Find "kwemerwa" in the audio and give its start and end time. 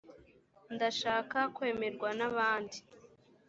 1.55-2.09